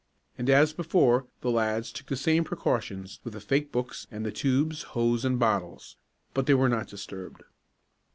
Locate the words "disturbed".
6.87-7.43